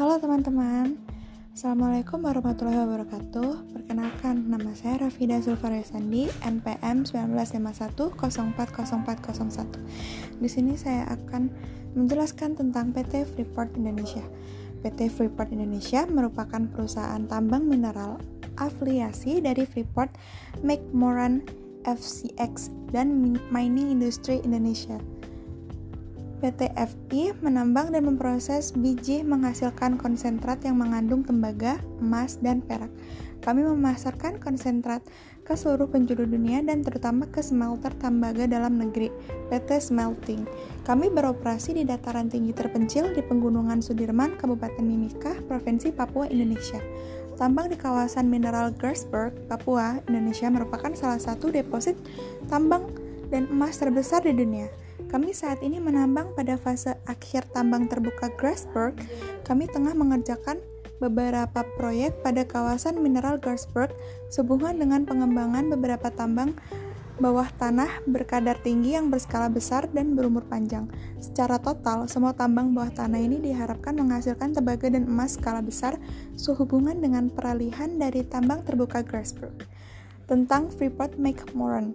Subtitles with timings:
[0.00, 0.96] Halo teman-teman,
[1.52, 3.68] Assalamualaikum warahmatullahi wabarakatuh.
[3.68, 7.04] Perkenalkan, nama saya Rafida Sulfaresandi, NPM
[8.08, 10.40] 1951040401.
[10.40, 11.52] Di sini saya akan
[12.00, 14.24] menjelaskan tentang PT Freeport Indonesia.
[14.80, 18.16] PT Freeport Indonesia merupakan perusahaan tambang mineral
[18.56, 20.16] afiliasi dari Freeport
[20.64, 21.44] McMoran
[21.84, 24.96] FCX dan Mining Industry Indonesia.
[26.40, 32.88] PT FI menambang dan memproses biji menghasilkan konsentrat yang mengandung tembaga, emas, dan perak.
[33.44, 35.04] Kami memasarkan konsentrat
[35.44, 39.12] ke seluruh penjuru dunia dan terutama ke smelter tembaga dalam negeri,
[39.52, 40.48] PT Smelting.
[40.84, 46.80] Kami beroperasi di dataran tinggi terpencil di Pegunungan Sudirman, Kabupaten Mimika, Provinsi Papua, Indonesia.
[47.40, 51.96] Tambang di kawasan mineral Gersberg, Papua, Indonesia merupakan salah satu deposit
[52.52, 52.92] tambang
[53.32, 54.68] dan emas terbesar di dunia.
[55.08, 58.98] Kami saat ini menambang pada fase akhir tambang terbuka Grasberg.
[59.46, 60.60] Kami tengah mengerjakan
[61.00, 63.94] beberapa proyek pada kawasan mineral Grasberg
[64.28, 66.52] sehubungan dengan pengembangan beberapa tambang
[67.20, 70.88] bawah tanah berkadar tinggi yang berskala besar dan berumur panjang.
[71.20, 76.00] Secara total, semua tambang bawah tanah ini diharapkan menghasilkan tembaga dan emas skala besar
[76.32, 79.68] sehubungan dengan peralihan dari tambang terbuka Grasberg.
[80.24, 81.92] Tentang Freeport McMoran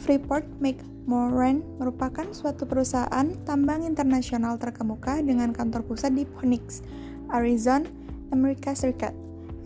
[0.00, 6.80] Freeport McMoran merupakan suatu perusahaan tambang internasional terkemuka dengan kantor pusat di Phoenix,
[7.28, 7.84] Arizona,
[8.32, 9.12] Amerika Serikat.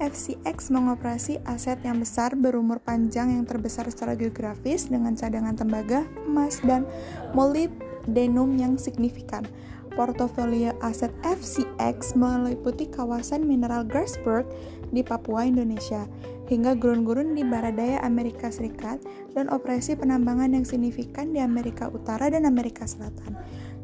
[0.02, 6.58] FCX mengoperasi aset yang besar berumur panjang yang terbesar secara geografis dengan cadangan tembaga, emas,
[6.66, 6.82] dan
[7.30, 9.46] molybdenum yang signifikan.
[9.94, 14.50] Portofolio aset FCX meliputi kawasan mineral Grasberg
[14.90, 16.10] di Papua, Indonesia,
[16.48, 19.00] hingga gurun-gurun di Baradaya, Amerika Serikat,
[19.32, 23.36] dan operasi penambangan yang signifikan di Amerika Utara dan Amerika Selatan,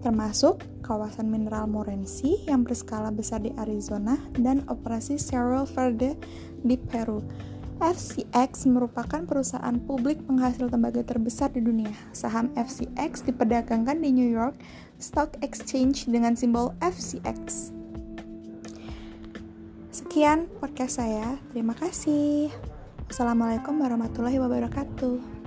[0.04, 6.16] termasuk kawasan mineral Morenci yang berskala besar di Arizona dan operasi Cerro Verde
[6.60, 7.24] di Peru.
[7.80, 11.96] FCX merupakan perusahaan publik penghasil tembaga terbesar di dunia.
[12.12, 14.60] Saham FCX diperdagangkan di New York
[15.00, 17.79] Stock Exchange dengan simbol FCX.
[20.10, 21.38] Sekian podcast saya.
[21.54, 22.50] Terima kasih.
[23.06, 25.39] Wassalamualaikum warahmatullahi wabarakatuh.